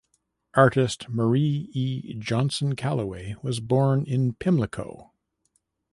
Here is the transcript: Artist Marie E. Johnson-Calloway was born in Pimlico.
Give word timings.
Artist 0.55 1.09
Marie 1.09 1.69
E. 1.73 2.15
Johnson-Calloway 2.15 3.35
was 3.43 3.59
born 3.59 4.03
in 4.07 4.33
Pimlico. 4.33 5.11